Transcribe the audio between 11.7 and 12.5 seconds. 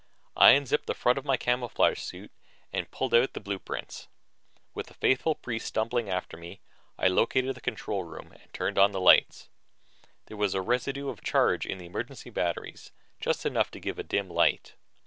the emergency